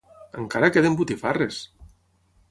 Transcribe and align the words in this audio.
Encara 0.43 0.69
queden 0.77 0.95
botifarres! 1.01 1.59